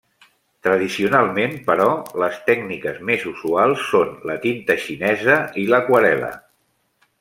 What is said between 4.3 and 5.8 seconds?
la tinta xinesa i